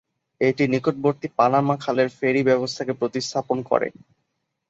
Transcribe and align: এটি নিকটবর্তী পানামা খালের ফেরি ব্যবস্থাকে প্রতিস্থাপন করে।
এটি 0.41 0.63
নিকটবর্তী 0.67 1.27
পানামা 1.37 1.75
খালের 1.83 2.09
ফেরি 2.17 2.41
ব্যবস্থাকে 2.49 2.93
প্রতিস্থাপন 2.99 3.57
করে। 3.69 3.87